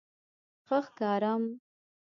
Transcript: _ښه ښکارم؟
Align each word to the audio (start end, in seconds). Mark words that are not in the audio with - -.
_ښه 0.67 0.79
ښکارم؟ 0.85 1.43